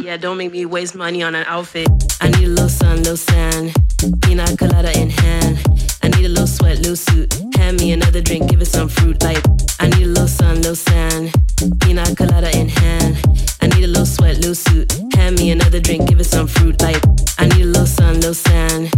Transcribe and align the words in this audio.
Yeah, 0.00 0.16
don't 0.16 0.38
make 0.38 0.52
me 0.52 0.64
waste 0.64 0.94
money 0.94 1.22
on 1.22 1.34
an 1.34 1.44
outfit. 1.46 1.88
I 2.20 2.28
need 2.30 2.44
a 2.44 2.48
little 2.48 2.68
sun, 2.68 2.98
little 2.98 3.16
sand, 3.16 3.74
pina 4.22 4.46
colada 4.56 4.98
in 4.98 5.10
hand. 5.10 5.58
I 6.02 6.08
need 6.08 6.24
a 6.24 6.28
little 6.28 6.46
sweat, 6.46 6.78
little 6.78 6.96
suit. 6.96 7.47
Hand 7.68 7.80
me 7.80 7.92
another 7.92 8.22
drink, 8.22 8.48
give 8.48 8.62
it 8.62 8.66
some 8.66 8.88
fruit. 8.88 9.22
Like 9.22 9.44
I 9.78 9.88
need 9.88 10.04
a 10.04 10.06
little 10.06 10.26
sun, 10.26 10.56
little 10.62 10.74
sand, 10.74 11.34
pina 11.80 12.02
colada 12.16 12.50
in 12.56 12.66
hand. 12.66 13.20
I 13.60 13.66
need 13.66 13.84
a 13.84 13.86
little 13.86 14.06
sweat, 14.06 14.36
little 14.36 14.54
suit. 14.54 14.90
Hand 15.14 15.36
me 15.36 15.50
another 15.50 15.78
drink, 15.78 16.08
give 16.08 16.18
it 16.18 16.24
some 16.24 16.46
fruit. 16.46 16.80
Like 16.80 17.04
I 17.36 17.44
need 17.44 17.64
a 17.64 17.66
little 17.66 17.84
sun, 17.84 18.14
little 18.20 18.32
sand, 18.32 18.90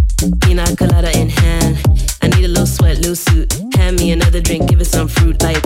pina 0.42 0.64
colada 0.76 1.10
in 1.18 1.30
hand. 1.30 1.82
I 2.22 2.28
need 2.28 2.44
a 2.44 2.48
little 2.48 2.64
sweat, 2.64 2.98
little 2.98 3.16
suit. 3.16 3.52
Hand 3.74 3.98
me 3.98 4.12
another 4.12 4.40
drink, 4.40 4.68
give 4.68 4.80
it 4.80 4.84
some 4.84 5.08
fruit. 5.08 5.42
Like 5.42 5.64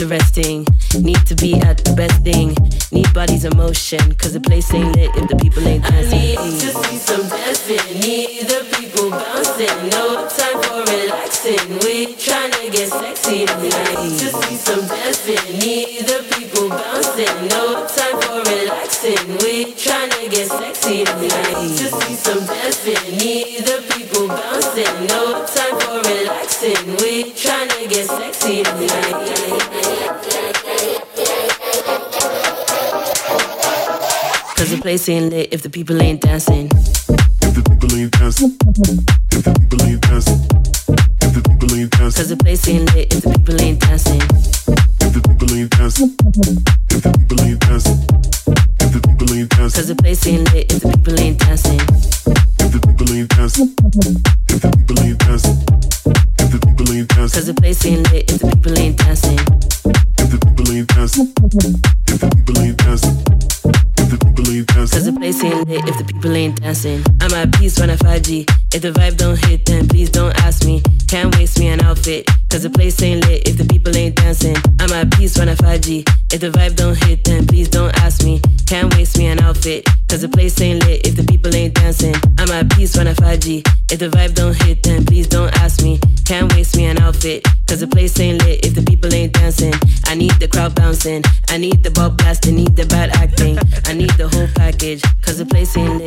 interesting. 0.00 0.66
Need 1.00 1.24
to 1.26 1.34
be 1.36 1.54
at 1.54 1.78
the 1.78 1.94
best 1.94 2.22
thing. 2.22 2.54
Need 2.92 3.12
bodies 3.14 3.44
in 3.44 3.56
motion, 3.56 4.14
cause 4.16 4.34
the 4.34 4.40
place 4.40 4.72
ain't 4.74 4.94
lit 4.94 5.10
if 5.16 5.28
the 5.28 5.36
people 5.36 5.66
ain't 5.66 5.84
dancing. 5.84 6.36
I 6.36 6.44
need 6.44 6.60
to 6.60 6.70
see 6.84 6.98
some 6.98 7.26
dancing. 7.28 8.00
Need 8.00 8.44
the 8.44 8.60
people 8.76 9.08
bouncing. 9.10 9.76
No 9.96 10.28
time 10.28 10.58
for 10.68 10.84
relaxing. 10.84 11.64
We 11.80 12.12
tryna 12.12 12.72
get 12.72 12.88
sexy 12.92 13.46
tonight. 13.46 13.96
To 14.20 14.28
see 14.36 14.56
some 14.56 14.84
dancing. 14.86 15.58
Need 15.64 16.04
the 16.04 16.20
people 16.36 16.68
bouncing. 16.68 17.36
No 17.48 17.88
time 17.88 18.20
for 18.20 18.44
relaxing. 18.44 19.24
We 19.40 19.72
tryna 19.80 20.30
get 20.30 20.48
sexy 20.48 21.04
tonight. 21.04 21.72
To 21.80 21.86
see 21.88 22.14
some 22.14 22.44
dancing. 22.44 22.65
Place 34.86 35.08
ain't 35.08 35.32
lit 35.32 35.52
if 35.52 35.62
the 35.62 35.68
people 35.68 36.00
ain't 36.00 36.20
dancing. 36.20 36.66
If 37.42 37.54
the 37.56 37.62
people 37.68 37.92
ain't 37.98 38.12
dancing. 38.12 38.56
If 39.32 39.42
the 39.42 39.52
people 39.58 39.82
ain't 39.82 40.00
dancing. 40.02 40.38
If 41.22 41.34
the 41.34 41.42
people 41.42 41.74
ain't 41.74 41.90
dancing. 41.90 42.22
Cause 42.22 42.28
the 42.28 42.36
place 42.36 42.68
ain't 42.68 42.94
lit 42.94 43.12
if 43.12 43.22
the 43.24 43.30
people 43.30 43.60
ain't 43.60 43.80
dancing. 43.80 44.20
If 45.02 45.12
the 45.12 45.22
people 45.26 45.56
ain't 45.56 45.70
dancing. 45.70 46.14
If 46.94 47.02
the 47.02 47.10
people 47.18 47.40
ain't 47.42 47.60
dancing. 47.66 47.98
If 48.78 48.92
the 48.94 49.00
people 49.02 49.34
ain't 49.34 49.50
dancing. 49.50 49.76
Cause 49.76 49.88
the 49.88 49.96
place 49.96 50.24
ain't 50.28 50.54
lit 50.54 50.72
if 50.72 50.80
the 50.80 50.88
people 50.94 51.18
ain't 51.18 51.38
dancing. 51.40 51.80
If 52.62 52.70
the 52.70 52.80
people 52.86 53.10
ain't 53.10 53.28
dancing. 53.30 54.35
Peace 67.66 67.80
when 67.80 67.90
I 67.90 67.96
5G. 67.96 68.48
If 68.72 68.82
the 68.82 68.92
vibe 68.92 69.16
don't 69.16 69.44
hit, 69.46 69.64
then 69.64 69.88
please 69.88 70.08
don't 70.08 70.32
ask 70.42 70.64
me. 70.64 70.84
Can't 71.08 71.34
waste 71.34 71.58
me 71.58 71.66
an 71.66 71.80
outfit. 71.82 72.24
Cause 72.48 72.62
the 72.62 72.70
place 72.70 73.02
ain't 73.02 73.26
lit 73.26 73.48
if 73.48 73.58
the 73.58 73.64
people 73.64 73.96
ain't 73.96 74.14
dancing. 74.14 74.54
I'm 74.78 74.92
at 74.92 75.10
peace 75.10 75.36
when 75.36 75.48
I 75.48 75.56
5G. 75.56 76.08
If 76.32 76.42
the 76.42 76.50
vibe 76.50 76.76
don't 76.76 76.96
hit, 77.04 77.24
then 77.24 77.44
please 77.44 77.68
don't 77.68 77.92
ask 77.98 78.22
me. 78.22 78.40
Can't 78.66 78.94
waste 78.94 79.18
me 79.18 79.26
an 79.26 79.40
outfit. 79.40 79.84
Cause 80.06 80.20
the 80.20 80.28
place 80.28 80.60
ain't 80.60 80.86
lit 80.86 81.04
if 81.04 81.16
the 81.16 81.24
people 81.24 81.52
ain't 81.56 81.74
dancing. 81.74 82.14
I'm 82.38 82.50
at 82.50 82.70
peace 82.70 82.96
when 82.96 83.08
I 83.08 83.14
5G. 83.14 83.66
If 83.90 83.98
the 83.98 84.10
vibe 84.10 84.34
don't 84.34 84.54
hit, 84.62 84.84
then 84.84 85.04
please 85.04 85.26
don't 85.26 85.52
ask 85.58 85.82
me. 85.82 85.98
Can't 86.24 86.52
waste 86.54 86.76
me 86.76 86.84
an 86.84 86.98
outfit. 86.98 87.42
Cause 87.66 87.80
the 87.80 87.88
place 87.88 88.18
ain't 88.20 88.44
lit 88.44 88.64
if 88.64 88.76
the 88.76 88.82
people 88.82 89.12
ain't 89.12 89.32
dancing. 89.32 89.74
I 90.06 90.14
need 90.14 90.38
the 90.38 90.46
crowd 90.46 90.76
bouncing. 90.76 91.24
I 91.48 91.58
need 91.58 91.82
the 91.82 91.90
ball 91.90 92.10
blasting. 92.10 92.54
Need 92.54 92.76
the 92.76 92.86
bad 92.86 93.10
acting. 93.10 93.58
I 93.86 93.92
need 93.92 94.10
the 94.10 94.28
whole 94.28 94.46
package. 94.54 95.02
Cause 95.22 95.38
the 95.38 95.46
place 95.46 95.76
ain't 95.76 95.98
lit 95.98 96.05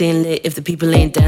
Lit 0.00 0.42
if 0.44 0.54
the 0.54 0.62
people 0.62 0.94
ain't 0.94 1.14
dancing. 1.14 1.25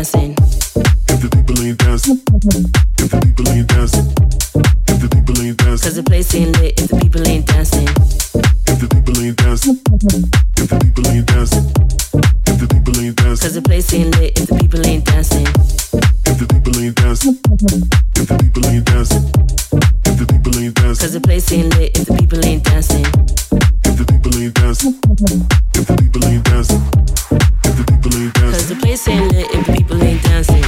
Place 28.81 29.09
ain't 29.09 29.33
lit 29.33 29.49
if 29.53 29.67
people 29.67 30.03
ain't 30.03 30.23
dancing. 30.23 30.65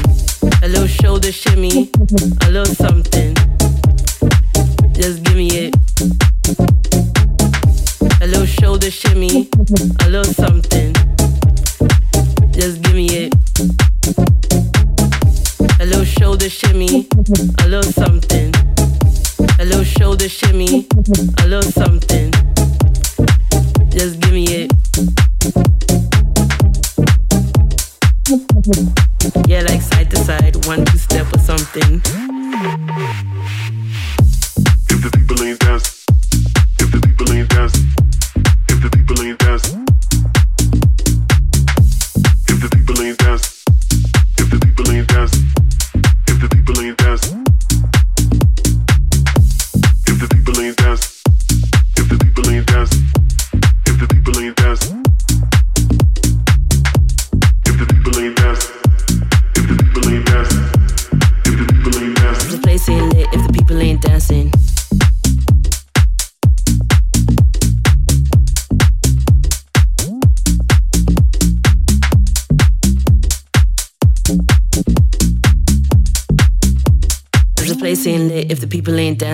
A 0.63 0.69
little 0.69 0.87
shoulder 0.87 1.33
shimmy, 1.33 1.91
a 2.43 2.51
little 2.51 2.75
something. 2.75 3.37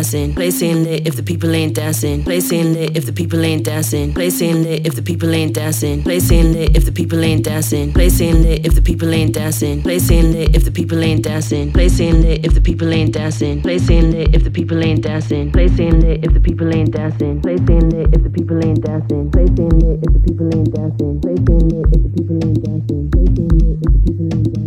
Dancing. 0.07 0.35
Place 0.35 0.63
ain't 0.63 0.85
lit 0.85 1.07
if 1.07 1.17
the 1.17 1.23
people 1.23 1.55
ain't 1.55 1.75
dancing. 1.75 2.23
Place 2.23 2.53
ain't 2.53 2.75
lit 2.75 2.97
if 2.97 3.07
the 3.07 3.13
people 3.13 3.45
ain't 3.45 3.65
dancing. 3.65 4.13
Place 4.15 4.41
ain't 4.43 4.63
lit 4.63 4.87
if 4.87 4.95
the 4.95 5.03
people 5.03 5.35
ain't 5.35 5.55
dancing. 5.55 6.03
Place 6.03 6.31
ain't 6.31 6.53
lit 6.53 6.77
if 6.77 6.85
the 6.85 6.93
people 6.93 7.23
ain't 7.23 7.45
dancing. 7.45 7.93
Place 7.93 8.21
ain't 8.21 8.43
lit 8.43 8.65
if 8.65 8.75
the 8.75 8.83
people 8.83 9.13
ain't 9.13 9.35
dancing. 9.35 9.83
Place 9.83 10.11
ain't 10.11 10.33
lit 10.33 10.55
if 10.55 10.65
the 10.65 10.71
people 10.71 11.03
ain't 11.03 11.23
dancing. 11.23 11.73
Place 11.73 12.01
ain't 12.01 12.23
lit 12.23 12.45
if 12.45 12.55
the 12.55 12.61
people 12.61 12.93
ain't 12.93 13.13
dancing. 13.13 13.63
Place 13.63 13.91
ain't 13.91 14.13
lit 14.13 14.35
if 14.35 14.45
the 14.45 14.51
people 14.51 14.85
ain't 14.85 15.03
dancing. 15.03 15.51
Place 15.53 15.81
ain't 15.81 16.03
lit 16.03 16.25
if 16.25 16.33
the 16.35 16.41
people 16.41 16.75
ain't 16.75 16.93
dancing. 16.93 17.41
Place 17.43 17.61
ain't 17.71 17.93
lit 17.93 18.15
if 18.15 18.23
the 18.23 18.31
people 18.31 18.65
ain't 18.65 18.83
dancing. 18.83 19.31
Place 19.31 19.51
ain't 19.59 19.83
lit 19.83 19.99
if 20.05 20.13
the 20.13 20.21
people 20.21 20.51
ain't 20.55 20.73
dancing. 20.75 21.21
Place 21.21 21.39
ain't 21.51 21.73
lit 21.73 21.87
if 21.93 22.03
the 22.03 22.11
people 22.15 22.39
ain't 22.45 22.63
dancing. 22.65 23.11
Place 23.11 23.39
ain't 23.41 23.53
lit 23.53 23.79
if 23.83 23.93
the 23.93 24.01
people 24.07 24.29
ain't 24.33 24.55
dancing. 24.55 24.66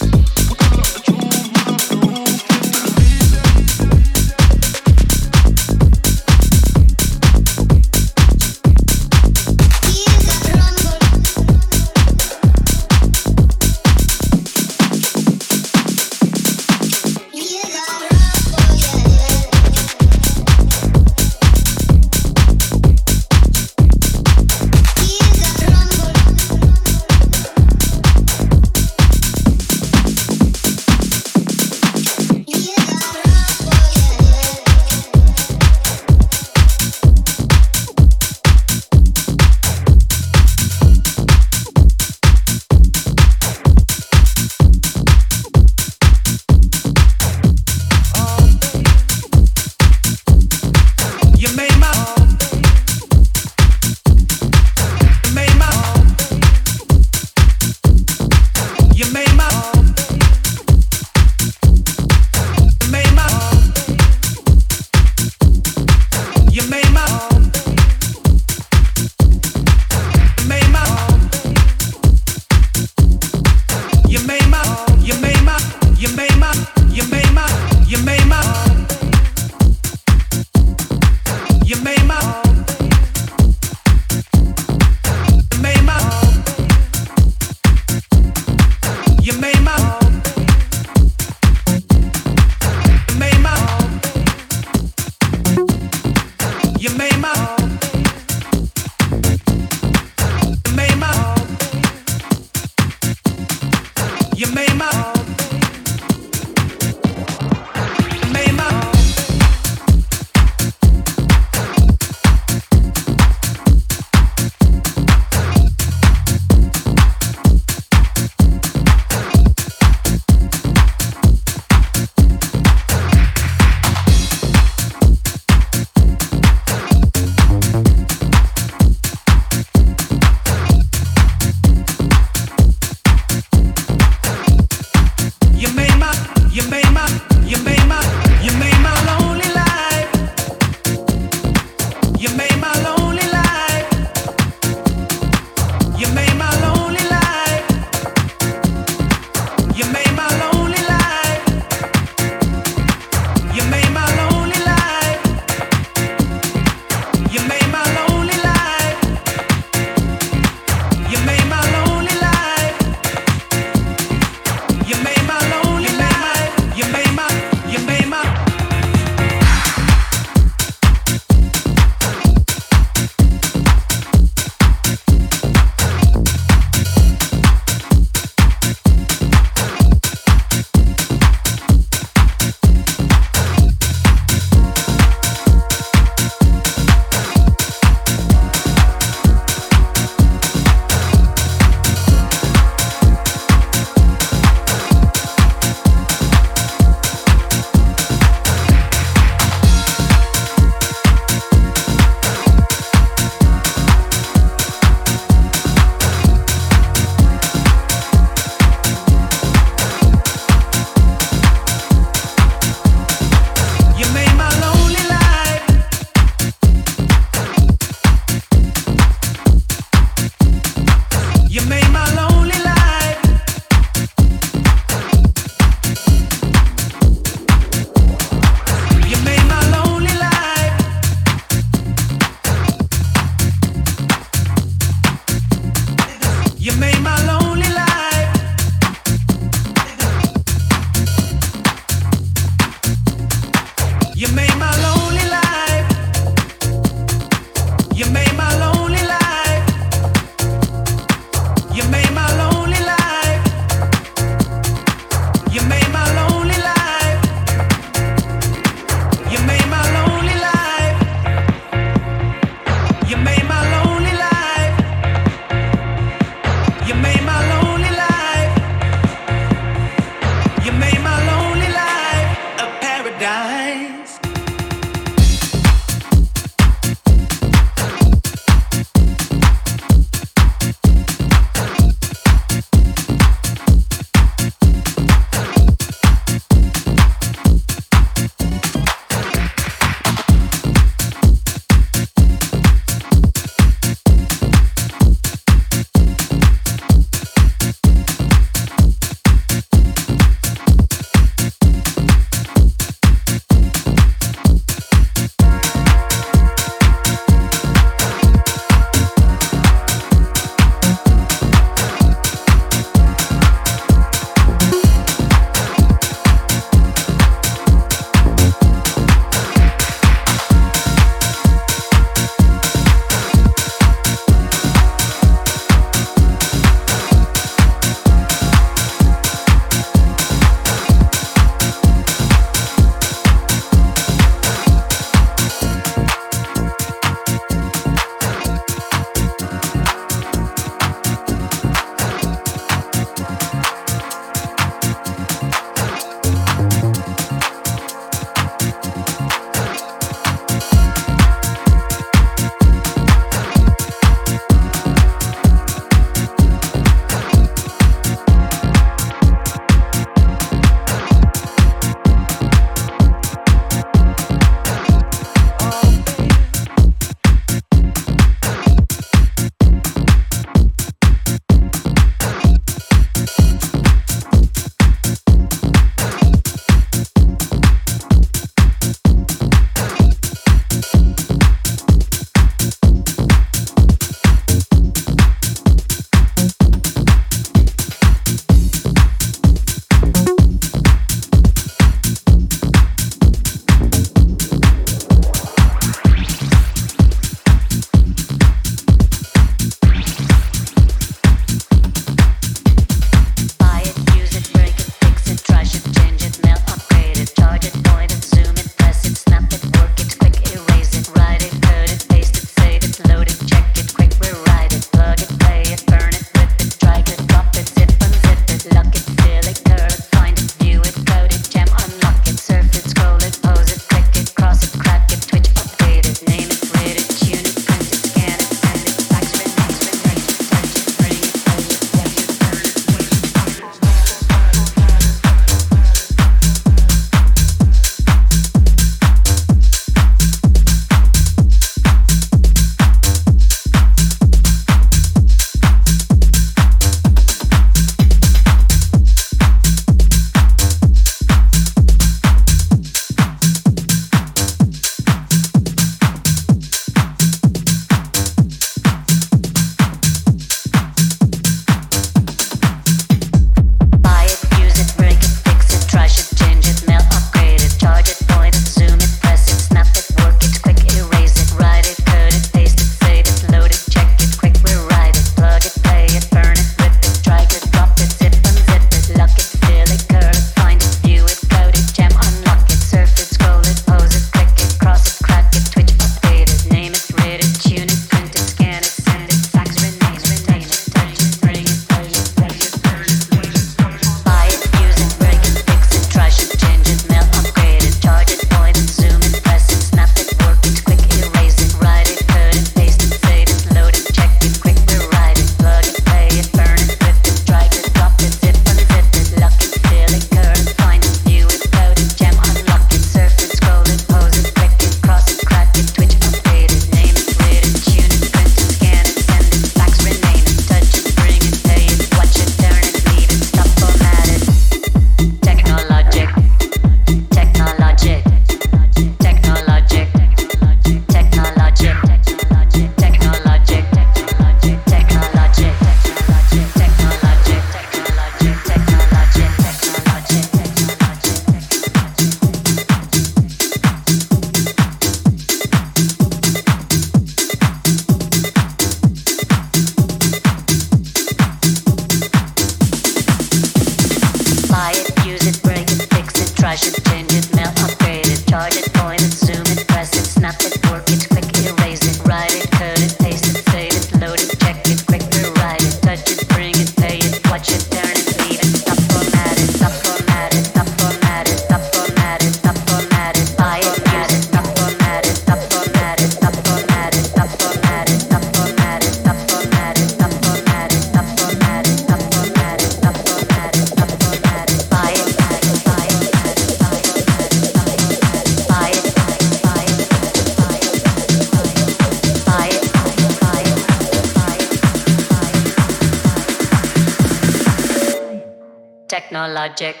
Technologic. 599.12 600.00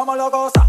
Como 0.00 0.16
locos 0.16 0.59